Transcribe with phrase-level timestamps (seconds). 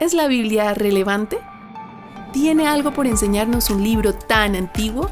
[0.00, 1.36] ¿Es la Biblia relevante?
[2.32, 5.10] ¿Tiene algo por enseñarnos un libro tan antiguo?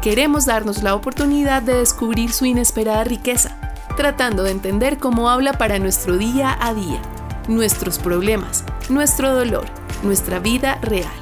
[0.00, 3.60] Queremos darnos la oportunidad de descubrir su inesperada riqueza,
[3.98, 7.02] tratando de entender cómo habla para nuestro día a día,
[7.48, 9.66] nuestros problemas, nuestro dolor,
[10.02, 11.12] nuestra vida real.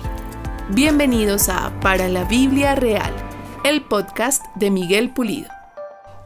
[0.70, 3.12] Bienvenidos a Para la Biblia Real,
[3.64, 5.48] el podcast de Miguel Pulido.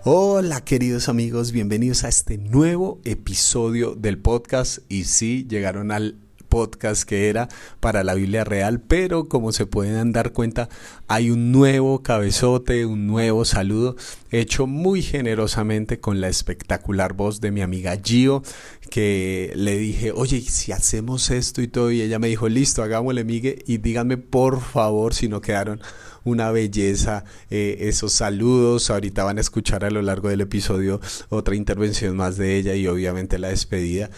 [0.04, 6.25] Hola queridos amigos, bienvenidos a este nuevo episodio del podcast y sí, llegaron al
[6.56, 7.48] podcast que era
[7.80, 10.70] para la Biblia Real, pero como se pueden dar cuenta,
[11.06, 13.94] hay un nuevo cabezote, un nuevo saludo
[14.30, 18.42] hecho muy generosamente con la espectacular voz de mi amiga Gio,
[18.90, 23.24] que le dije, oye, si hacemos esto y todo, y ella me dijo, listo, hagámosle,
[23.24, 25.80] Miguel, y díganme por favor si no quedaron
[26.24, 28.90] una belleza eh, esos saludos.
[28.90, 32.86] Ahorita van a escuchar a lo largo del episodio otra intervención más de ella y
[32.86, 34.10] obviamente la despedida.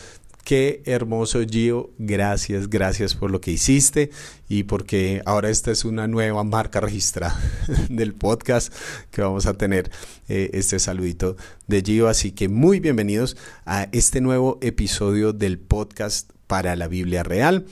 [0.49, 4.09] Qué hermoso Gio, gracias, gracias por lo que hiciste
[4.49, 7.39] y porque ahora esta es una nueva marca registrada
[7.91, 8.73] del podcast
[9.11, 9.91] que vamos a tener
[10.27, 12.09] eh, este saludito de Gio.
[12.09, 17.67] Así que muy bienvenidos a este nuevo episodio del podcast para la Biblia Real.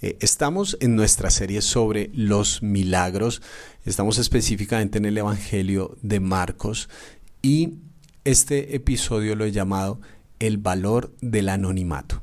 [0.00, 3.42] Eh, estamos en nuestra serie sobre los milagros,
[3.84, 6.88] estamos específicamente en el Evangelio de Marcos
[7.42, 7.74] y
[8.24, 10.00] este episodio lo he llamado
[10.42, 12.20] el valor del anonimato.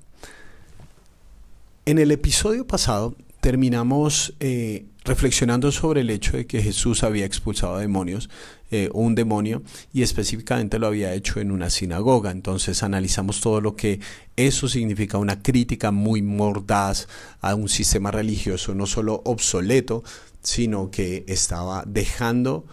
[1.85, 7.77] En el episodio pasado terminamos eh, reflexionando sobre el hecho de que Jesús había expulsado
[7.77, 8.29] demonios,
[8.71, 12.31] eh, un demonio, y específicamente lo había hecho en una sinagoga.
[12.31, 14.01] Entonces analizamos todo lo que
[14.35, 17.07] eso significa, una crítica muy mordaz
[17.39, 20.03] a un sistema religioso no solo obsoleto,
[20.41, 22.65] sino que estaba dejando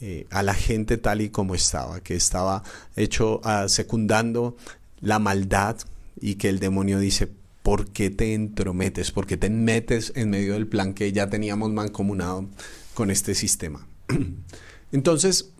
[0.00, 2.62] eh, a la gente tal y como estaba, que estaba
[2.96, 4.56] hecho uh, secundando
[5.02, 5.76] la maldad
[6.18, 7.28] y que el demonio dice,
[7.62, 9.10] ¿por qué te entrometes?
[9.10, 12.48] ¿Por qué te metes en medio del plan que ya teníamos mancomunado
[12.94, 13.86] con este sistema?
[14.92, 15.52] Entonces,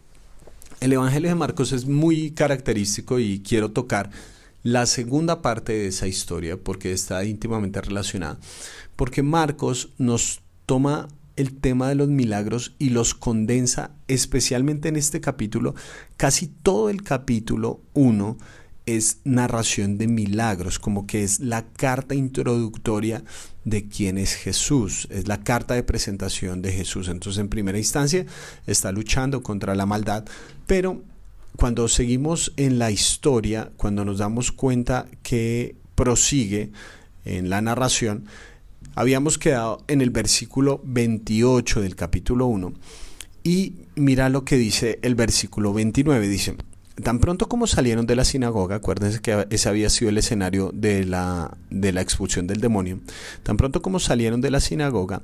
[0.80, 4.10] el Evangelio de Marcos es muy característico y quiero tocar
[4.62, 8.38] la segunda parte de esa historia porque está íntimamente relacionada.
[8.96, 15.20] Porque Marcos nos toma el tema de los milagros y los condensa especialmente en este
[15.20, 15.74] capítulo,
[16.16, 18.36] casi todo el capítulo 1
[18.86, 23.22] es narración de milagros, como que es la carta introductoria
[23.64, 27.08] de quién es Jesús, es la carta de presentación de Jesús.
[27.08, 28.26] Entonces, en primera instancia,
[28.66, 30.24] está luchando contra la maldad,
[30.66, 31.02] pero
[31.56, 36.72] cuando seguimos en la historia, cuando nos damos cuenta que prosigue
[37.24, 38.26] en la narración,
[38.94, 42.72] habíamos quedado en el versículo 28 del capítulo 1
[43.44, 46.56] y mira lo que dice el versículo 29, dice,
[47.02, 51.06] Tan pronto como salieron de la sinagoga, acuérdense que ese había sido el escenario de
[51.06, 53.00] la, de la expulsión del demonio,
[53.42, 55.22] tan pronto como salieron de la sinagoga,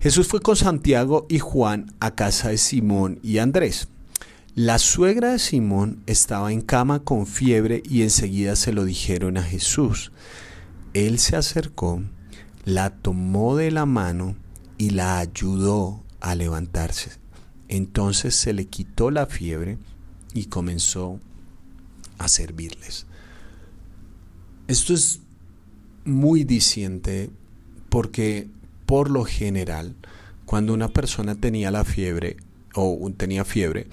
[0.00, 3.88] Jesús fue con Santiago y Juan a casa de Simón y Andrés.
[4.54, 9.42] La suegra de Simón estaba en cama con fiebre y enseguida se lo dijeron a
[9.42, 10.12] Jesús.
[10.94, 12.02] Él se acercó,
[12.64, 14.36] la tomó de la mano
[14.76, 17.12] y la ayudó a levantarse.
[17.68, 19.78] Entonces se le quitó la fiebre
[20.34, 21.20] y comenzó
[22.18, 23.06] a servirles.
[24.66, 25.20] Esto es
[26.04, 27.30] muy diciente
[27.88, 28.48] porque
[28.86, 29.94] por lo general
[30.44, 32.36] cuando una persona tenía la fiebre
[32.74, 33.86] o tenía fiebre,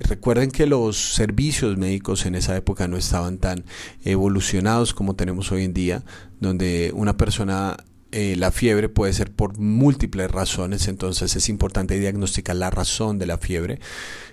[0.00, 3.64] recuerden que los servicios médicos en esa época no estaban tan
[4.04, 6.02] evolucionados como tenemos hoy en día,
[6.40, 7.76] donde una persona
[8.12, 13.26] eh, la fiebre puede ser por múltiples razones, entonces es importante diagnosticar la razón de
[13.26, 13.78] la fiebre.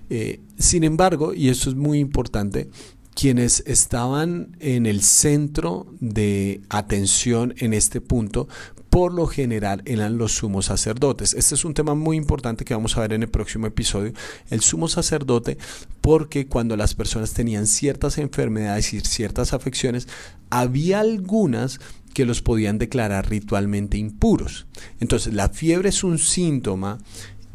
[0.10, 2.70] Eh, sin embargo, y esto es muy importante,
[3.14, 8.48] quienes estaban en el centro de atención en este punto,
[8.90, 11.34] por lo general eran los sumos sacerdotes.
[11.34, 14.14] Este es un tema muy importante que vamos a ver en el próximo episodio.
[14.50, 15.58] El sumo sacerdote,
[16.02, 20.08] porque cuando las personas tenían ciertas enfermedades y ciertas afecciones,
[20.50, 21.80] había algunas
[22.18, 24.66] que los podían declarar ritualmente impuros.
[25.00, 26.98] Entonces, la fiebre es un síntoma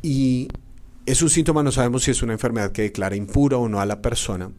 [0.02, 0.46] y
[1.04, 3.86] es un síntoma, no sabemos si es una enfermedad que declara impura o no a
[3.86, 4.52] la persona.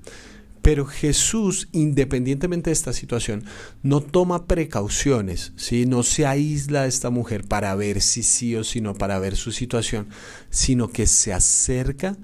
[0.62, 3.46] Pero Jesús, independientemente de esta situación,
[3.82, 5.86] no toma precauciones, ¿sí?
[5.86, 9.38] no se aísla de esta mujer para ver si sí o si no, para ver
[9.38, 10.10] su situación,
[10.50, 12.18] sino que se acerca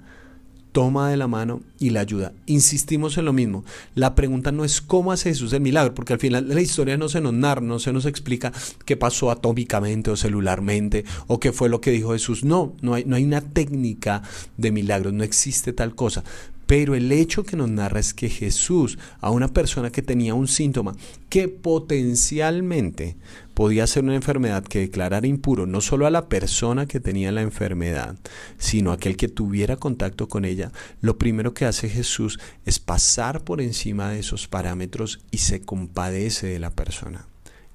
[0.71, 2.33] toma de la mano y la ayuda.
[2.45, 3.63] Insistimos en lo mismo.
[3.95, 7.09] La pregunta no es cómo hace Jesús el milagro, porque al final la historia no
[7.09, 8.51] se nos narra, no se nos explica
[8.85, 12.43] qué pasó atómicamente o celularmente o qué fue lo que dijo Jesús.
[12.43, 14.21] No, no hay, no hay una técnica
[14.57, 16.23] de milagros, no existe tal cosa.
[16.69, 20.47] Pero el hecho que nos narra es que Jesús, a una persona que tenía un
[20.47, 20.95] síntoma
[21.27, 23.17] que potencialmente
[23.55, 27.41] podía ser una enfermedad que declarara impuro no solo a la persona que tenía la
[27.41, 28.17] enfermedad,
[28.59, 30.71] sino a aquel que tuviera contacto con ella,
[31.01, 36.45] lo primero que hace Jesús es pasar por encima de esos parámetros y se compadece
[36.45, 37.25] de la persona,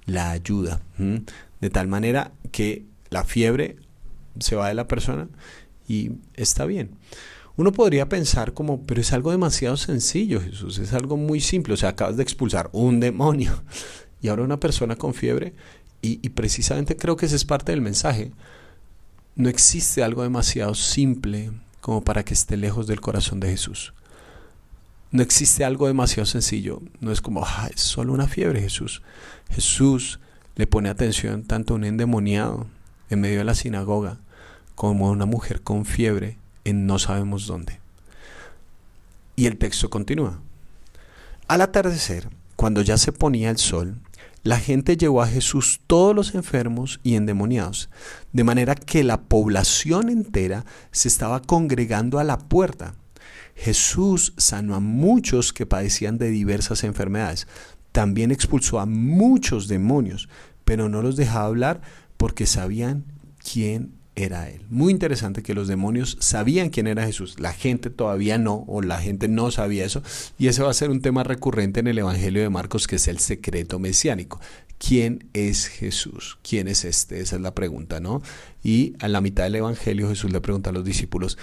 [0.07, 0.81] la ayuda,
[1.61, 3.75] de tal manera que la fiebre
[4.39, 5.27] se va de la persona
[5.89, 6.91] y está bien.
[7.57, 11.77] Uno podría pensar como, pero es algo demasiado sencillo, Jesús, es algo muy simple, o
[11.77, 13.63] sea, acabas de expulsar un demonio
[14.21, 15.55] y ahora una persona con fiebre,
[16.07, 18.31] y, precisamente creo que ese es parte del mensaje.
[19.37, 23.95] No existe algo demasiado simple como para que esté lejos del corazón de Jesús.
[25.13, 26.83] No existe algo demasiado sencillo.
[27.01, 29.01] No es como, ah, es solo una fiebre, Jesús.
[29.49, 30.21] Jesús
[30.57, 32.67] le pone atención tanto a un endemoniado
[33.09, 34.19] en medio de la sinagoga
[34.75, 36.37] como a una mujer con fiebre
[36.73, 37.81] no sabemos dónde.
[39.37, 40.41] Y el texto continúa.
[41.47, 43.97] Al atardecer, cuando ya se ponía el sol,
[44.45, 47.89] la gente llevó a Jesús todos los enfermos y endemoniados,
[48.33, 52.95] de manera que la población entera se estaba congregando a la puerta.
[53.55, 57.47] Jesús sanó a muchos que padecían de diversas enfermedades.
[57.93, 60.29] También expulsó a muchos demonios,
[60.65, 61.81] pero no los dejaba hablar
[62.17, 63.05] porque sabían
[63.39, 64.63] quién era él.
[64.71, 67.41] Muy interesante que los demonios sabían quién era Jesús.
[67.41, 70.03] La gente todavía no, o la gente no sabía eso.
[70.39, 73.09] Y ese va a ser un tema recurrente en el Evangelio de Marcos, que es
[73.09, 74.41] el secreto mesiánico.
[74.79, 76.39] ¿Quién es Jesús?
[76.49, 77.21] ¿Quién es este?
[77.21, 78.23] Esa es la pregunta, ¿no?
[78.63, 81.39] Y a la mitad del Evangelio Jesús le pregunta a los discípulos,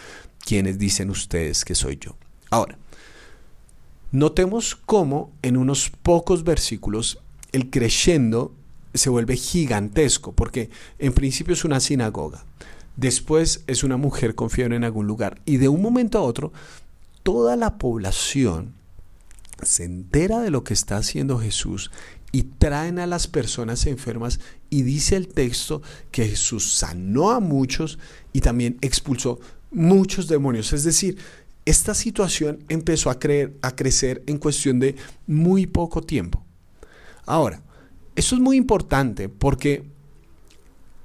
[0.46, 2.16] ¿quiénes dicen ustedes que soy yo?
[2.50, 2.78] Ahora,
[4.12, 7.20] notemos cómo en unos pocos versículos
[7.52, 8.54] el creyendo
[8.94, 12.46] se vuelve gigantesco, porque en principio es una sinagoga,
[12.96, 16.52] después es una mujer con en algún lugar, y de un momento a otro,
[17.24, 18.74] toda la población
[19.62, 21.92] se entera de lo que está haciendo Jesús
[22.32, 24.40] y traen a las personas enfermas
[24.70, 28.00] y dice el texto que Jesús sanó a muchos
[28.34, 29.40] y también expulsó
[29.72, 30.74] muchos demonios.
[30.74, 31.18] Es decir,
[31.66, 34.96] esta situación empezó a, creer, a crecer en cuestión de
[35.28, 36.44] muy poco tiempo.
[37.26, 37.62] Ahora,
[38.16, 39.84] eso es muy importante porque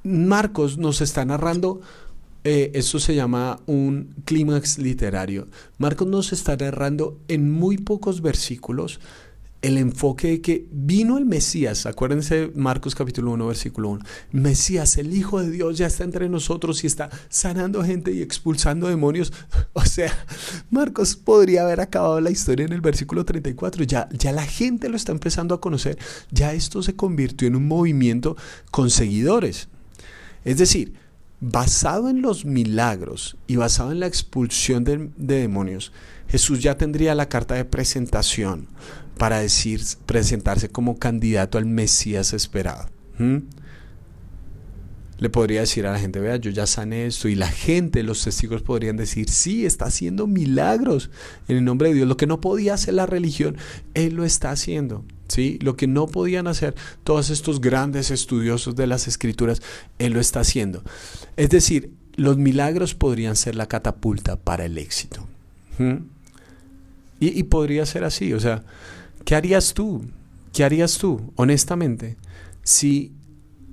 [0.02, 1.80] Marcos nos está narrando,
[2.44, 5.48] eh, esto se llama un clímax literario.
[5.78, 9.00] Marcos nos está narrando en muy pocos versículos
[9.66, 15.12] el enfoque de que vino el Mesías, acuérdense Marcos capítulo 1 versículo 1, Mesías, el
[15.12, 19.32] Hijo de Dios ya está entre nosotros y está sanando gente y expulsando demonios.
[19.72, 20.12] O sea,
[20.70, 24.96] Marcos podría haber acabado la historia en el versículo 34, ya, ya la gente lo
[24.96, 25.98] está empezando a conocer,
[26.30, 28.36] ya esto se convirtió en un movimiento
[28.70, 29.68] con seguidores.
[30.44, 30.94] Es decir,
[31.40, 35.92] basado en los milagros y basado en la expulsión de, de demonios,
[36.28, 38.68] Jesús ya tendría la carta de presentación
[39.18, 42.88] para decir, presentarse como candidato al Mesías esperado.
[45.18, 48.22] Le podría decir a la gente, vea, yo ya sané esto, y la gente, los
[48.22, 51.10] testigos podrían decir, sí, está haciendo milagros
[51.48, 52.08] en el nombre de Dios.
[52.08, 53.56] Lo que no podía hacer la religión,
[53.94, 55.04] Él lo está haciendo.
[55.28, 55.58] ¿sí?
[55.62, 59.62] Lo que no podían hacer todos estos grandes estudiosos de las escrituras,
[59.98, 60.82] Él lo está haciendo.
[61.38, 65.26] Es decir, los milagros podrían ser la catapulta para el éxito.
[65.78, 65.98] y,
[67.20, 68.64] y podría ser así, o sea,
[69.26, 70.02] ¿Qué harías tú?
[70.52, 72.16] ¿Qué harías tú, honestamente,
[72.62, 73.12] si,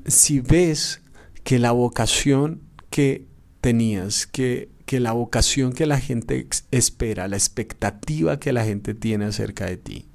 [0.08, 1.02] si ves
[1.44, 3.28] que la vocación que
[3.62, 9.26] tenías, que, que la vocación que la gente espera, la expectativa que la gente tiene
[9.26, 10.07] acerca de ti,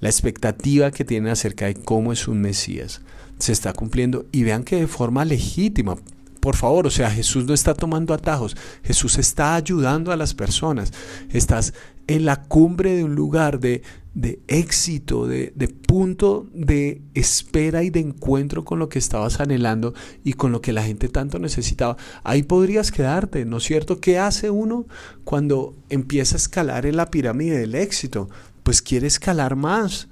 [0.00, 3.02] la expectativa que tiene acerca de cómo es un Mesías,
[3.38, 5.96] se está cumpliendo y vean que de forma legítima,
[6.40, 10.92] por favor, o sea, Jesús no está tomando atajos, Jesús está ayudando a las personas.
[11.30, 11.74] Estás
[12.06, 13.82] en la cumbre de un lugar de,
[14.16, 15.52] de éxito, de,
[15.86, 19.92] punto de espera y de encuentro con lo que estabas anhelando
[20.24, 21.98] y con lo que la gente tanto necesitaba.
[22.24, 24.00] Ahí podrías quedarte, ¿no es cierto?
[24.00, 24.86] ¿Qué hace uno
[25.24, 28.30] cuando empieza a escalar en la pirámide del éxito?
[28.62, 30.08] Pues quiere escalar más,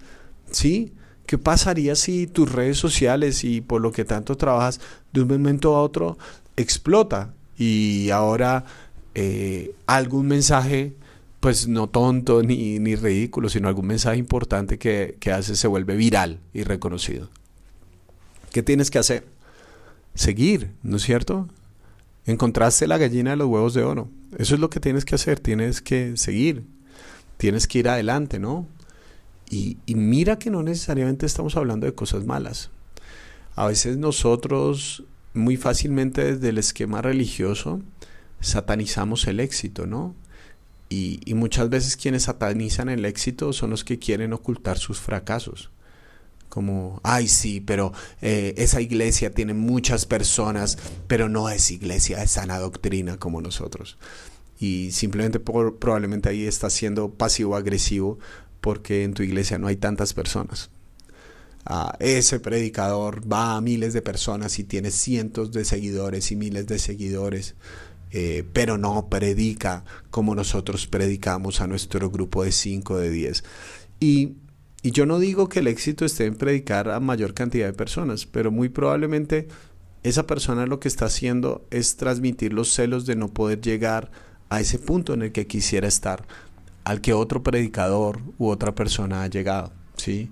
[0.51, 0.93] ¿sí?
[1.25, 4.81] ¿Qué pasaría si tus redes sociales y por lo que tanto trabajas
[5.15, 6.19] de un momento a otro
[6.59, 8.67] explota y ahora
[9.15, 10.95] eh, algún mensaje
[11.45, 15.95] pues no tonto ni, ni ridículo, sino algún mensaje importante que, que hace se vuelve
[15.95, 17.29] viral y reconocido.
[18.51, 19.27] ¿Qué tienes que hacer?
[20.15, 21.47] Seguir, ¿no es cierto?
[22.25, 24.09] Encontraste la gallina de los huevos de oro.
[24.39, 26.65] Eso es lo que tienes que hacer, tienes que seguir,
[27.37, 28.67] tienes que ir adelante, ¿no?
[29.51, 32.71] Y, y, mira que no necesariamente estamos hablando de cosas malas.
[33.55, 37.83] A veces nosotros muy fácilmente desde el esquema religioso
[38.41, 40.15] satanizamos el éxito, ¿no?
[40.89, 45.71] Y, muchas veces quienes satanizan el éxito son los que quieren ocultar sus fracasos.
[46.49, 52.29] Como, ay sí, pero eh, esa iglesia tiene muchas personas, pero no es iglesia de
[52.29, 53.99] sana doctrina como nosotros.
[54.61, 58.19] Y simplemente por, probablemente ahí está siendo pasivo-agresivo
[58.61, 60.71] porque en tu iglesia no hay tantas personas.
[61.67, 66.67] Ah, ese predicador va a miles de personas y tiene cientos de seguidores y miles
[66.67, 67.55] de seguidores.
[68.17, 73.43] Eh, pero no predica como nosotros predicamos a nuestro grupo de 5, de 10.
[73.99, 74.35] Y,
[74.83, 78.25] y yo no digo que el éxito esté en predicar a mayor cantidad de personas,
[78.25, 79.49] pero muy probablemente
[80.05, 84.13] esa persona lo que está haciendo es transmitir los celos de no poder llegar
[84.49, 86.25] a ese punto en el que quisiera estar,
[86.85, 90.31] al que otro predicador u otra persona ha llegado, ¿sí?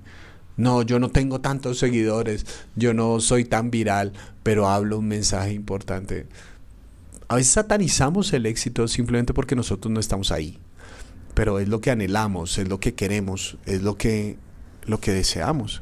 [0.56, 2.46] No, yo no tengo tantos seguidores,
[2.76, 4.12] yo no soy tan viral,
[4.44, 6.28] pero hablo un mensaje importante.
[7.32, 10.58] A veces satanizamos el éxito simplemente porque nosotros no estamos ahí.
[11.32, 14.36] Pero es lo que anhelamos, es lo que queremos, es lo que,
[14.84, 15.80] lo que deseamos.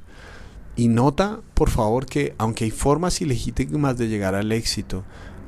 [0.76, 5.02] Y nota, por favor, que aunque hay formas ilegítimas de llegar al éxito,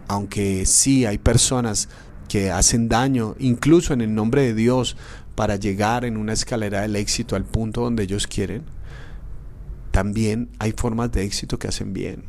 [0.09, 1.88] aunque sí hay personas
[2.28, 4.97] que hacen daño, incluso en el nombre de Dios,
[5.37, 8.64] para llegar en una escalera del éxito al punto donde ellos quieren,
[9.92, 12.25] también hay formas de éxito que hacen bien.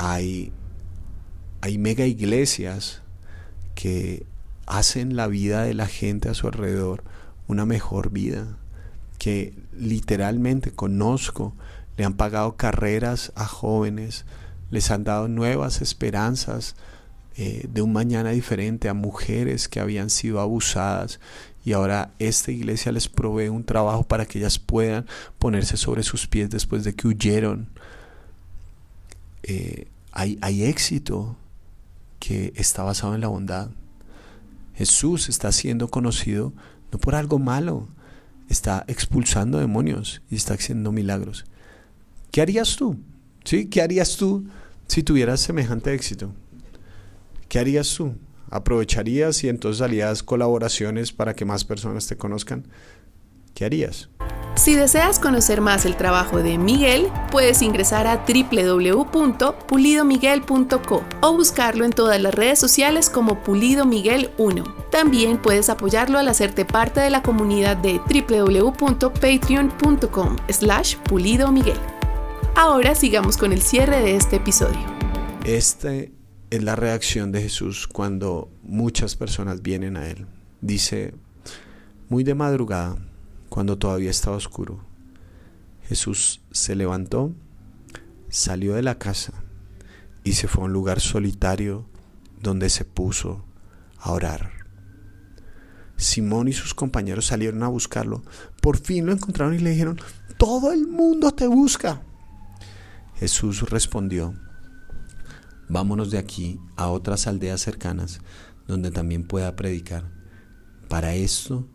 [0.00, 0.52] Hay
[1.62, 3.00] hay mega iglesias
[3.74, 4.26] que
[4.66, 7.04] hacen la vida de la gente a su alrededor
[7.46, 8.58] una mejor vida,
[9.18, 11.54] que literalmente conozco,
[11.96, 14.24] le han pagado carreras a jóvenes,
[14.70, 16.74] les han dado nuevas esperanzas
[17.36, 21.20] eh, de un mañana diferente a mujeres que habían sido abusadas
[21.64, 25.06] y ahora esta iglesia les provee un trabajo para que ellas puedan
[25.38, 27.68] ponerse sobre sus pies después de que huyeron.
[29.44, 31.36] Eh, hay, hay éxito
[32.22, 33.70] que está basado en la bondad.
[34.74, 36.52] Jesús está siendo conocido
[36.92, 37.88] no por algo malo,
[38.48, 41.46] está expulsando demonios y está haciendo milagros.
[42.30, 42.96] ¿Qué harías tú?
[43.42, 43.66] ¿Sí?
[43.66, 44.46] ¿Qué harías tú
[44.86, 46.32] si tuvieras semejante éxito?
[47.48, 48.14] ¿Qué harías tú?
[48.50, 52.68] ¿Aprovecharías y entonces harías colaboraciones para que más personas te conozcan?
[53.52, 54.10] ¿Qué harías?
[54.54, 61.92] Si deseas conocer más el trabajo de Miguel, puedes ingresar a www.pulidomiguel.co o buscarlo en
[61.92, 64.62] todas las redes sociales como Pulido Miguel 1.
[64.90, 71.78] También puedes apoyarlo al hacerte parte de la comunidad de www.patreon.com slash Pulido Miguel.
[72.54, 74.84] Ahora sigamos con el cierre de este episodio.
[75.44, 76.12] Este
[76.50, 80.26] es la reacción de Jesús cuando muchas personas vienen a Él.
[80.60, 81.14] Dice,
[82.10, 82.98] muy de madrugada,
[83.52, 84.82] cuando todavía estaba oscuro.
[85.86, 87.34] Jesús se levantó,
[88.30, 89.34] salió de la casa
[90.24, 91.84] y se fue a un lugar solitario
[92.40, 93.44] donde se puso
[93.98, 94.52] a orar.
[95.98, 98.22] Simón y sus compañeros salieron a buscarlo.
[98.62, 100.00] Por fin lo encontraron y le dijeron,
[100.38, 102.00] todo el mundo te busca.
[103.16, 104.32] Jesús respondió,
[105.68, 108.22] vámonos de aquí a otras aldeas cercanas
[108.66, 110.10] donde también pueda predicar.
[110.88, 111.68] Para esto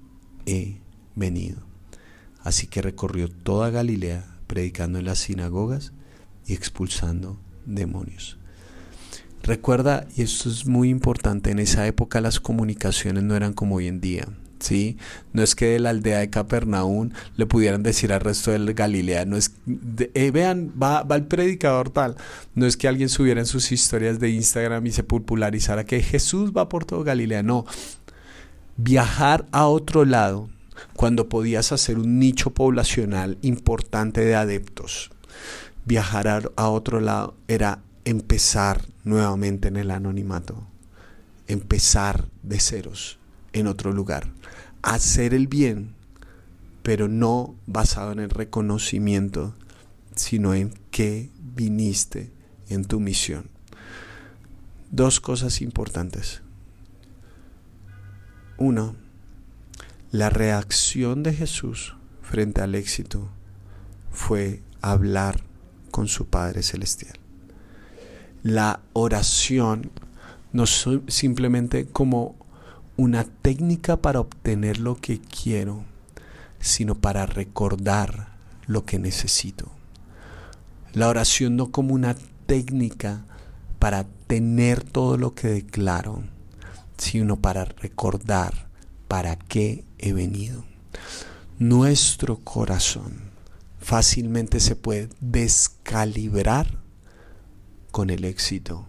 [0.48, 0.82] he
[1.14, 1.67] venido.
[2.48, 5.92] Así que recorrió toda Galilea predicando en las sinagogas
[6.46, 8.38] y expulsando demonios.
[9.44, 13.88] Recuerda, y esto es muy importante, en esa época las comunicaciones no eran como hoy
[13.88, 14.30] en día.
[14.62, 14.96] ¿sí?
[15.34, 19.26] No es que de la aldea de Capernaum le pudieran decir al resto de Galilea,
[19.26, 19.52] no es,
[20.14, 22.16] eh, vean, va, va, el predicador tal,
[22.56, 26.54] no es que alguien subiera en sus historias de Instagram y se popularizara que Jesús
[26.56, 27.66] va por todo Galilea, no,
[28.78, 30.48] viajar a otro lado
[30.96, 35.12] cuando podías hacer un nicho poblacional importante de adeptos.
[35.86, 40.68] Viajar a otro lado era empezar nuevamente en el anonimato,
[41.48, 43.20] empezar de ceros
[43.54, 44.28] en otro lugar,
[44.82, 45.96] hacer el bien,
[46.84, 49.54] pero no basado en el reconocimiento,
[50.16, 52.32] sino en qué viniste
[52.70, 53.50] en tu misión.
[54.92, 56.42] Dos cosas importantes.
[58.58, 58.96] Uno,
[60.12, 63.28] la reacción de Jesús frente al éxito
[64.10, 65.42] fue hablar
[65.92, 67.20] con su Padre Celestial.
[68.42, 69.92] La oración
[70.54, 72.36] no es simplemente como
[72.96, 75.84] una técnica para obtener lo que quiero,
[76.60, 78.30] sino para recordar
[78.66, 79.70] lo que necesito.
[80.94, 83.26] La oración no como una técnica
[83.78, 86.24] para tener todo lo que declaro,
[86.98, 88.67] sino para recordar
[89.08, 90.64] ¿para qué he venido?
[91.60, 93.32] Nuestro corazón
[93.80, 96.68] fácilmente se puede descalibrar
[97.92, 98.86] con el éxito.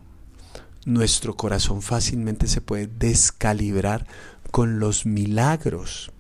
[0.85, 4.07] nuestro corazón fácilmente se puede descalibrar
[4.51, 6.11] con los milagros.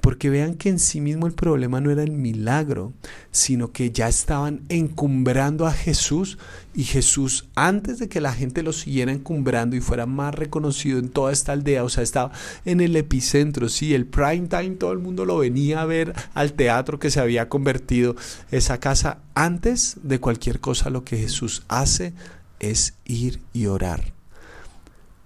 [0.00, 2.92] Porque vean que en sí mismo el problema no era el milagro,
[3.30, 6.38] sino que ya estaban encumbrando a Jesús
[6.74, 11.08] y Jesús antes de que la gente lo siguiera encumbrando y fuera más reconocido en
[11.08, 12.32] toda esta aldea, o sea, estaba
[12.64, 16.52] en el epicentro, sí, el prime time, todo el mundo lo venía a ver al
[16.52, 18.16] teatro que se había convertido
[18.50, 19.18] esa casa.
[19.34, 22.12] Antes de cualquier cosa lo que Jesús hace
[22.60, 24.12] es ir y orar.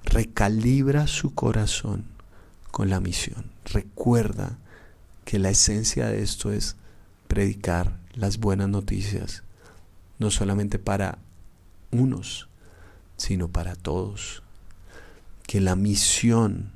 [0.05, 2.05] Recalibra su corazón
[2.71, 3.47] con la misión.
[3.65, 4.59] Recuerda
[5.25, 6.77] que la esencia de esto es
[7.29, 9.43] predicar las buenas noticias,
[10.19, 11.19] no solamente para
[11.91, 12.49] unos,
[13.17, 14.43] sino para todos.
[15.47, 16.73] Que la misión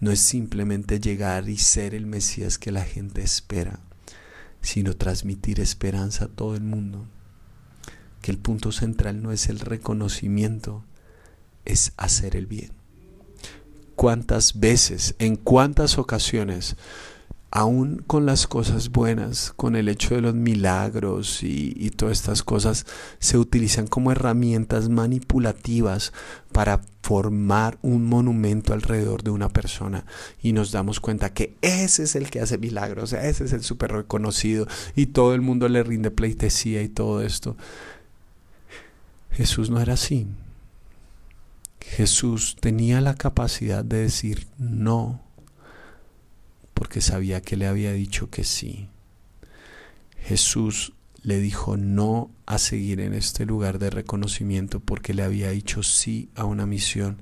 [0.00, 3.80] no es simplemente llegar y ser el Mesías que la gente espera,
[4.62, 7.06] sino transmitir esperanza a todo el mundo.
[8.22, 10.84] Que el punto central no es el reconocimiento,
[11.64, 12.72] es hacer el bien.
[13.96, 16.76] ¿Cuántas veces, en cuántas ocasiones
[17.50, 22.86] aún con las cosas buenas, con el hecho de los milagros y, todas estas cosas,
[23.18, 26.12] se utilizan como herramientas manipulativas
[26.52, 30.04] para formar un monumento alrededor de una persona
[30.40, 33.92] y nos damos cuenta que ese es el que hace milagros, ese es el súper
[33.92, 37.56] reconocido y todo el mundo le rinde pleitesía y todo esto.
[39.32, 40.26] Jesús no era así.
[41.80, 45.20] Jesús tenía la capacidad de decir no
[46.80, 48.88] porque sabía que le había dicho que sí.
[50.16, 55.82] Jesús le dijo no a seguir en este lugar de reconocimiento porque le había dicho
[55.82, 57.20] sí a una misión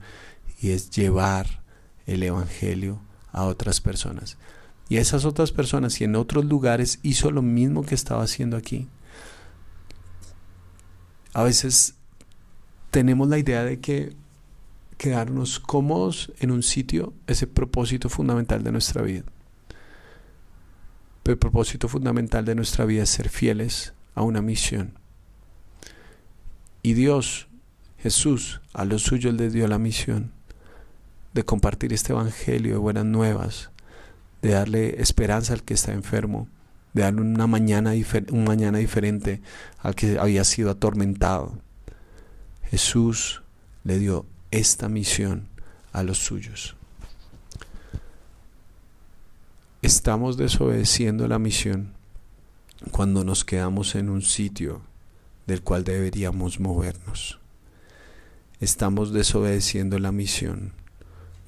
[0.63, 1.65] y es llevar
[2.07, 3.01] el Evangelio
[3.33, 4.37] a otras personas.
[4.89, 8.87] Y esas otras personas y en otros lugares hizo lo mismo que estaba haciendo aquí.
[11.33, 11.97] A veces
[12.93, 14.15] tenemos la idea de que
[14.99, 19.25] quedarnos cómodos en un sitio es el propósito fundamental de nuestra vida
[21.33, 24.95] el propósito fundamental de nuestra vida es ser fieles a una misión.
[26.83, 27.49] Y Dios,
[27.99, 30.33] Jesús, a los suyos les dio la misión
[31.35, 33.71] de compartir este evangelio de buenas nuevas,
[34.43, 36.49] de darle esperanza al que está enfermo,
[36.95, 37.93] de darle una mañana,
[38.31, 39.43] un mañana diferente
[39.81, 41.59] al que había sido atormentado.
[42.71, 43.43] Jesús
[43.85, 45.49] le dio esta misión
[45.93, 46.78] a los suyos.
[49.81, 51.93] Estamos desobedeciendo la misión
[52.91, 54.81] cuando nos quedamos en un sitio
[55.47, 57.39] del cual deberíamos movernos.
[58.59, 60.73] Estamos desobedeciendo la misión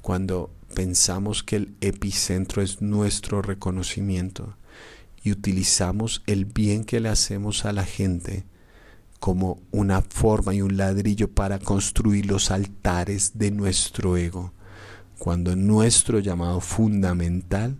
[0.00, 4.54] cuando pensamos que el epicentro es nuestro reconocimiento
[5.24, 8.44] y utilizamos el bien que le hacemos a la gente
[9.18, 14.52] como una forma y un ladrillo para construir los altares de nuestro ego,
[15.18, 17.76] cuando nuestro llamado fundamental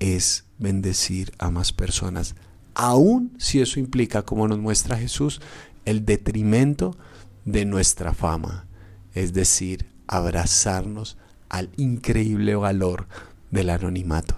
[0.00, 2.34] es bendecir a más personas,
[2.74, 5.40] aun si eso implica, como nos muestra Jesús,
[5.84, 6.96] el detrimento
[7.44, 8.66] de nuestra fama,
[9.14, 11.16] es decir, abrazarnos
[11.48, 13.06] al increíble valor
[13.50, 14.36] del anonimato.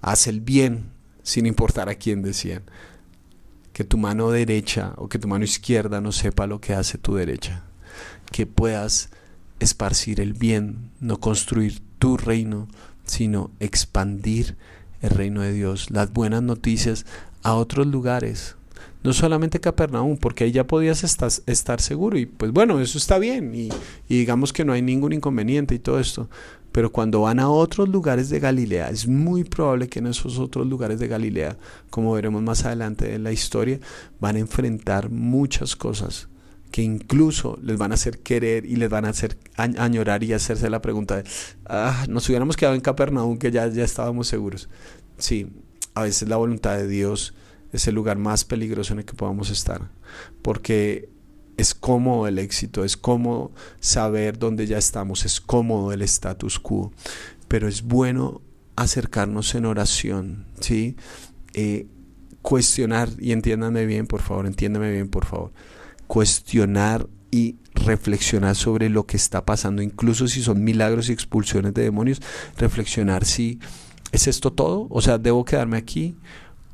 [0.00, 0.90] Haz el bien
[1.22, 2.62] sin importar a quién decían.
[3.72, 7.16] Que tu mano derecha o que tu mano izquierda no sepa lo que hace tu
[7.16, 7.64] derecha.
[8.30, 9.10] Que puedas
[9.58, 12.68] esparcir el bien, no construir tu reino,
[13.04, 14.56] sino expandir
[15.02, 17.04] el reino de Dios, las buenas noticias
[17.42, 18.56] a otros lugares.
[19.02, 23.54] No solamente Capernaum, porque ahí ya podías estar, seguro y pues bueno, eso está bien
[23.54, 23.68] y,
[24.08, 26.28] y digamos que no hay ningún inconveniente y todo esto.
[26.72, 30.66] Pero cuando van a otros lugares de Galilea, es muy probable que en esos otros
[30.66, 31.56] lugares de Galilea,
[31.90, 33.78] como veremos más adelante en la historia,
[34.18, 36.28] van a enfrentar muchas cosas
[36.74, 40.68] que incluso les van a hacer querer y les van a hacer añorar y hacerse
[40.68, 41.24] la pregunta de,
[41.66, 44.68] ah, nos hubiéramos quedado en Capernaum que ya, ya estábamos seguros.
[45.16, 45.46] Sí,
[45.94, 47.32] a veces la voluntad de Dios
[47.72, 49.88] es el lugar más peligroso en el que podamos estar,
[50.42, 51.08] porque
[51.56, 56.92] es cómodo el éxito, es cómodo saber dónde ya estamos, es cómodo el status quo,
[57.46, 58.42] pero es bueno
[58.74, 60.96] acercarnos en oración, ¿sí?
[61.52, 61.86] Eh,
[62.42, 65.52] cuestionar, y entiéndanme bien, por favor, entiéndame bien, por favor
[66.06, 71.82] cuestionar y reflexionar sobre lo que está pasando, incluso si son milagros y expulsiones de
[71.82, 72.22] demonios,
[72.56, 73.58] reflexionar si
[74.12, 76.16] es esto todo, o sea, debo quedarme aquí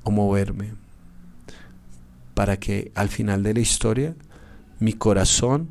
[0.03, 0.75] o moverme,
[2.35, 4.15] para que al final de la historia
[4.79, 5.71] mi corazón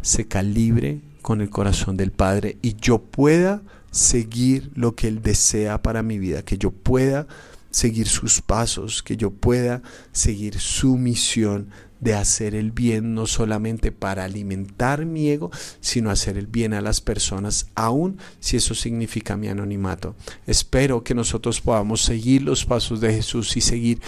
[0.00, 5.82] se calibre con el corazón del Padre y yo pueda seguir lo que Él desea
[5.82, 7.26] para mi vida, que yo pueda
[7.70, 11.68] seguir sus pasos, que yo pueda seguir su misión
[12.00, 16.80] de hacer el bien no solamente para alimentar mi ego, sino hacer el bien a
[16.80, 20.16] las personas, aun si eso significa mi anonimato.
[20.46, 24.00] Espero que nosotros podamos seguir los pasos de Jesús y seguir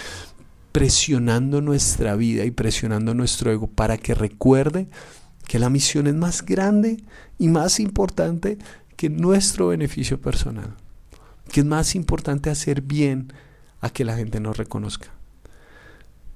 [0.72, 4.88] presionando nuestra vida y presionando nuestro ego para que recuerde
[5.46, 7.04] que la misión es más grande
[7.38, 8.56] y más importante
[8.96, 10.76] que nuestro beneficio personal,
[11.50, 13.32] que es más importante hacer bien
[13.80, 15.08] a que la gente nos reconozca.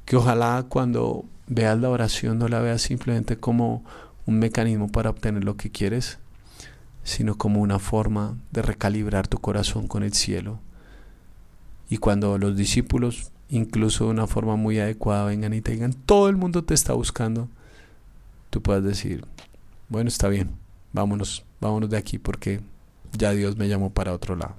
[0.05, 3.85] Que ojalá cuando veas la oración no la veas simplemente como
[4.27, 6.19] un mecanismo para obtener lo que quieres,
[7.05, 10.59] sino como una forma de recalibrar tu corazón con el cielo.
[11.89, 16.29] Y cuando los discípulos, incluso de una forma muy adecuada, vengan y te digan, todo
[16.29, 17.49] el mundo te está buscando,
[18.51, 19.25] tú puedas decir,
[19.89, 20.51] bueno, está bien,
[20.93, 22.61] vámonos, vámonos de aquí porque
[23.13, 24.57] ya Dios me llamó para otro lado.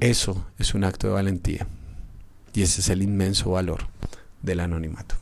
[0.00, 1.66] Eso es un acto de valentía
[2.54, 3.86] y ese es el inmenso valor
[4.42, 5.16] del anonimato.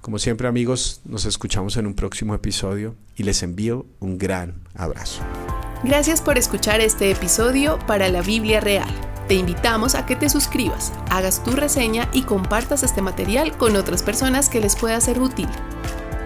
[0.00, 5.22] Como siempre amigos, nos escuchamos en un próximo episodio y les envío un gran abrazo.
[5.84, 8.88] Gracias por escuchar este episodio para la Biblia Real.
[9.28, 14.02] Te invitamos a que te suscribas, hagas tu reseña y compartas este material con otras
[14.02, 15.48] personas que les pueda ser útil.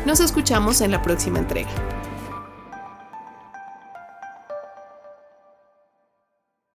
[0.07, 1.70] Nos escuchamos en la próxima entrega.